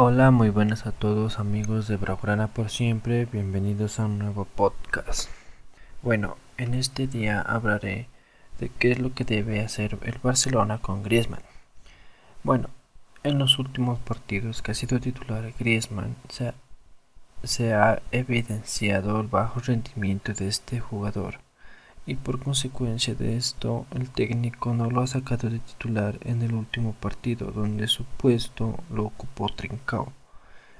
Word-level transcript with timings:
Hola, 0.00 0.30
muy 0.30 0.50
buenas 0.50 0.86
a 0.86 0.92
todos 0.92 1.40
amigos 1.40 1.88
de 1.88 1.96
Braugrana 1.96 2.46
por 2.46 2.70
siempre, 2.70 3.24
bienvenidos 3.24 3.98
a 3.98 4.06
un 4.06 4.20
nuevo 4.20 4.44
podcast. 4.44 5.28
Bueno, 6.02 6.36
en 6.56 6.74
este 6.74 7.08
día 7.08 7.40
hablaré 7.40 8.06
de 8.60 8.68
qué 8.68 8.92
es 8.92 9.00
lo 9.00 9.12
que 9.12 9.24
debe 9.24 9.60
hacer 9.60 9.98
el 10.02 10.20
Barcelona 10.22 10.78
con 10.78 11.02
Griezmann. 11.02 11.42
Bueno, 12.44 12.70
en 13.24 13.40
los 13.40 13.58
últimos 13.58 13.98
partidos 13.98 14.62
que 14.62 14.70
ha 14.70 14.74
sido 14.74 15.00
titular 15.00 15.52
Griezmann 15.58 16.14
se 16.28 16.54
se 17.42 17.74
ha 17.74 18.00
evidenciado 18.12 19.20
el 19.20 19.26
bajo 19.26 19.58
rendimiento 19.58 20.32
de 20.32 20.46
este 20.46 20.78
jugador 20.78 21.40
y 22.08 22.16
por 22.16 22.42
consecuencia 22.42 23.14
de 23.14 23.36
esto 23.36 23.86
el 23.94 24.08
técnico 24.08 24.72
no 24.72 24.90
lo 24.90 25.02
ha 25.02 25.06
sacado 25.06 25.50
de 25.50 25.58
titular 25.58 26.18
en 26.24 26.40
el 26.40 26.54
último 26.54 26.94
partido 26.94 27.52
donde 27.52 27.86
su 27.86 28.04
puesto 28.04 28.82
lo 28.90 29.04
ocupó 29.04 29.48
Trincao 29.50 30.10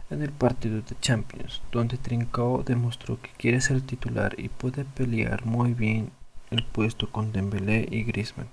en 0.08 0.22
el 0.22 0.32
partido 0.32 0.76
de 0.76 0.96
Champions 1.00 1.60
donde 1.70 1.98
Trincao 1.98 2.62
demostró 2.62 3.20
que 3.20 3.30
quiere 3.36 3.60
ser 3.60 3.82
titular 3.82 4.34
y 4.38 4.48
puede 4.48 4.86
pelear 4.86 5.44
muy 5.44 5.74
bien 5.74 6.12
el 6.50 6.64
puesto 6.64 7.10
con 7.10 7.32
Dembélé 7.32 7.86
y 7.90 8.04
Griezmann. 8.04 8.48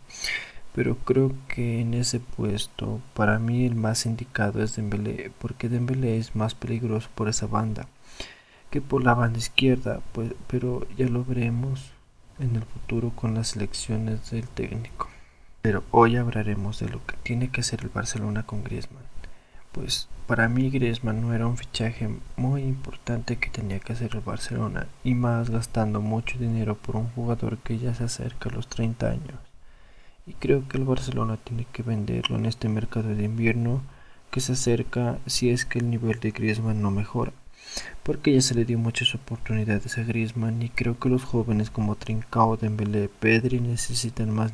Pero 0.74 0.98
creo 0.98 1.32
que 1.48 1.80
en 1.80 1.94
ese 1.94 2.20
puesto 2.20 3.00
para 3.14 3.40
mí 3.40 3.66
el 3.66 3.76
más 3.76 4.06
indicado 4.06 4.62
es 4.62 4.76
Dembélé 4.76 5.32
porque 5.40 5.70
Dembélé 5.70 6.18
es 6.18 6.36
más 6.36 6.54
peligroso 6.56 7.08
por 7.16 7.30
esa 7.30 7.48
banda 7.48 7.88
que 8.70 8.82
por 8.82 9.02
la 9.04 9.14
banda 9.14 9.40
izquierda 9.40 10.02
pues, 10.12 10.34
pero 10.48 10.86
ya 10.98 11.08
lo 11.08 11.24
veremos 11.24 11.96
en 12.40 12.56
el 12.56 12.64
futuro 12.64 13.12
con 13.12 13.34
las 13.34 13.56
elecciones 13.56 14.32
del 14.32 14.48
técnico. 14.48 15.10
Pero 15.62 15.84
hoy 15.92 16.18
hablaremos 16.18 16.80
de 16.80 16.90
lo 16.90 17.06
que 17.06 17.16
tiene 17.24 17.50
que 17.50 17.62
hacer 17.62 17.82
el 17.82 17.90
Barcelona 17.90 18.44
con 18.44 18.64
Griezmann. 18.64 19.04
Pues 19.72 20.08
para 20.28 20.48
mí 20.48 20.70
Griezmann 20.70 21.22
no 21.22 21.34
era 21.34 21.48
un 21.48 21.58
fichaje 21.58 22.10
muy 22.36 22.64
importante 22.64 23.38
que 23.38 23.50
tenía 23.50 23.80
que 23.80 23.94
hacer 23.94 24.12
el 24.14 24.22
Barcelona 24.22 24.88
y 25.04 25.16
más 25.16 25.50
gastando 25.50 26.02
mucho 26.02 26.38
dinero 26.38 26.76
por 26.76 26.96
un 26.96 27.10
jugador 27.10 27.58
que 27.58 27.78
ya 27.78 27.94
se 27.94 28.06
acerca 28.06 28.50
a 28.50 28.54
los 28.54 28.68
30 28.68 29.10
años. 29.10 29.40
Y 30.28 30.34
creo 30.34 30.68
que 30.68 30.78
el 30.78 30.86
Barcelona 30.86 31.38
tiene 31.38 31.66
que 31.72 31.84
venderlo 31.84 32.38
en 32.38 32.46
este 32.46 32.70
mercado 32.70 33.10
de 33.10 33.24
invierno 33.24 33.82
que 34.32 34.42
se 34.42 34.54
acerca 34.54 35.20
si 35.26 35.50
es 35.50 35.66
que 35.66 35.80
el 35.80 35.90
nivel 35.90 36.20
de 36.20 36.32
Griezmann 36.32 36.82
no 36.82 36.92
mejora 36.92 37.32
porque 38.06 38.32
ya 38.32 38.42
se 38.42 38.54
le 38.54 38.66
dio 38.66 38.78
muchas 38.78 39.16
oportunidades 39.16 39.98
a 39.98 40.04
Griezmann 40.04 40.62
y 40.62 40.70
creo 40.70 41.00
que 41.00 41.10
los 41.10 41.24
jóvenes 41.24 41.72
como 41.72 41.96
Trincao, 41.96 42.56
Dembélé, 42.56 43.10
Pedri 43.10 43.60
necesitan 43.60 44.30
más, 44.30 44.52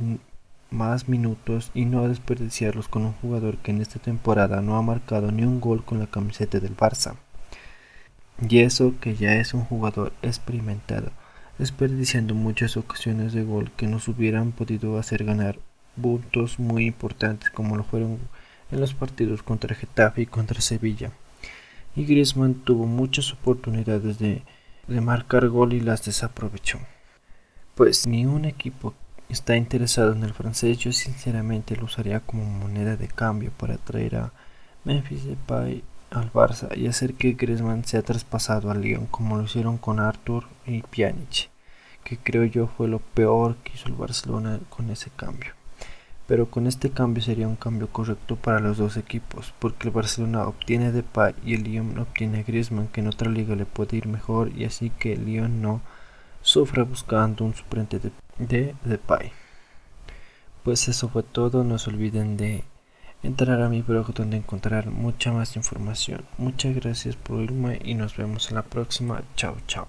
más 0.70 1.10
minutos 1.10 1.70
y 1.74 1.84
no 1.84 2.08
desperdiciarlos 2.08 2.88
con 2.88 3.04
un 3.06 3.12
jugador 3.12 3.58
que 3.58 3.72
en 3.72 3.82
esta 3.82 4.00
temporada 4.00 4.62
no 4.62 4.78
ha 4.78 4.82
marcado 4.82 5.34
ni 5.34 5.44
un 5.44 5.60
gol 5.60 5.84
con 5.84 6.00
la 6.00 6.08
camiseta 6.08 6.62
del 6.62 6.78
Barça. 6.78 7.18
Y 8.40 8.60
eso 8.60 8.94
que 9.02 9.18
ya 9.18 9.34
es 9.36 9.54
un 9.54 9.66
jugador 9.66 10.14
experimentado, 10.22 11.12
desperdiciando 11.60 12.34
muchas 12.34 12.78
ocasiones 12.78 13.34
de 13.34 13.44
gol 13.44 13.70
que 13.76 13.86
nos 13.86 14.08
hubieran 14.08 14.54
podido 14.54 14.98
hacer 14.98 15.26
ganar 15.26 15.60
puntos 16.02 16.58
muy 16.58 16.86
importantes 16.86 17.52
como 17.52 17.76
lo 17.76 17.84
fueron 17.84 18.18
en 18.72 18.80
los 18.80 18.94
partidos 18.94 19.44
contra 19.44 19.76
Getafe 19.76 20.22
y 20.22 20.26
contra 20.26 20.62
Sevilla 20.62 21.12
y 21.96 22.06
Griezmann 22.06 22.56
tuvo 22.56 22.86
muchas 22.86 23.34
oportunidades 23.34 24.20
de, 24.20 24.44
marcar 24.88 25.48
gol 25.48 25.74
y 25.74 25.80
las 25.80 26.04
desaprovechó. 26.04 26.80
Pues 27.76 28.08
ni 28.08 28.26
un 28.26 28.46
equipo 28.46 28.94
está 29.30 29.56
interesado 29.56 30.12
en 30.14 30.24
el 30.24 30.34
francés, 30.34 30.78
yo 30.78 30.92
sinceramente 30.92 31.76
lo 31.76 31.86
usaría 31.86 32.20
como 32.20 32.44
moneda 32.44 32.98
de 32.98 33.08
cambio 33.08 33.52
para 33.58 33.78
traer 33.78 34.18
a 34.18 34.34
Memphis 34.84 35.26
Depay 35.26 35.84
al 36.10 36.32
Barça 36.34 36.76
y 36.78 36.88
hacer 36.88 37.14
que 37.14 37.34
Griezmann 37.34 37.86
sea 37.86 38.02
traspasado 38.02 38.70
al 38.70 38.82
Lyon 38.82 39.06
como 39.06 39.38
lo 39.38 39.44
hicieron 39.44 39.78
con 39.78 40.00
Arthur 40.00 40.46
y 40.66 40.82
Pjanic, 40.82 41.50
que 42.04 42.18
creo 42.18 42.44
yo 42.44 42.68
fue 42.68 42.90
lo 42.90 43.00
peor 43.00 43.56
que 43.64 43.74
hizo 43.74 43.88
el 43.88 43.96
Barcelona 43.96 44.60
con 44.70 44.90
ese 44.90 45.10
cambio 45.16 45.54
pero 46.28 46.50
con 46.50 46.68
este 46.68 46.92
cambio 46.92 47.24
sería 47.24 47.48
un 47.48 47.56
cambio 47.56 47.88
correcto 47.90 48.36
para 48.36 48.60
los 48.60 48.78
dos 48.78 48.98
equipos, 48.98 49.54
porque 49.60 49.88
el 49.88 49.94
Barcelona 49.94 50.48
obtiene 50.48 50.92
Depay 50.92 51.36
y 51.46 51.56
el 51.56 51.64
Lyon 51.64 51.98
obtiene 52.00 52.44
Griezmann, 52.44 52.88
que 52.88 53.02
en 53.02 53.08
otra 53.08 53.30
liga 53.30 53.56
le 53.56 53.66
puede 53.66 53.98
ir 53.98 54.08
mejor, 54.08 54.52
y 54.56 54.66
así 54.66 54.90
que 54.92 55.14
el 55.14 55.26
Lyon 55.26 55.62
no 55.62 55.82
sufra 56.42 56.84
buscando 56.84 57.46
un 57.46 57.54
suplente 57.54 58.00
de, 58.00 58.12
de 58.40 58.76
Depay. 58.84 59.32
Pues 60.64 60.88
eso 60.88 61.10
fue 61.10 61.24
todo, 61.24 61.64
no 61.64 61.80
se 61.80 61.90
olviden 61.90 62.38
de 62.38 62.64
entrar 63.24 63.62
a 63.62 63.70
mi 63.70 63.82
blog 63.82 64.14
donde 64.14 64.38
encontrar 64.38 64.90
mucha 64.90 65.32
más 65.32 65.56
información. 65.56 66.26
Muchas 66.38 66.76
gracias 66.76 67.16
por 67.16 67.42
irme 67.42 67.80
y 67.84 67.94
nos 67.94 68.16
vemos 68.18 68.50
en 68.50 68.56
la 68.56 68.64
próxima. 68.64 69.24
Chao, 69.36 69.58
chao. 69.68 69.80